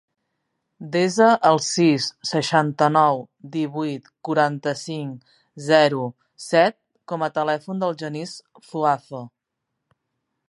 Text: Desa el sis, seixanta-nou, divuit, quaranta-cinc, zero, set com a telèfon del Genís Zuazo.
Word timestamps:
Desa 0.93 1.25
el 1.49 1.59
sis, 1.65 2.05
seixanta-nou, 2.29 3.19
divuit, 3.57 4.09
quaranta-cinc, 4.29 5.37
zero, 5.69 6.07
set 6.49 6.77
com 7.13 7.27
a 7.27 7.33
telèfon 7.37 7.83
del 7.85 7.95
Genís 8.05 8.33
Zuazo. 8.71 9.21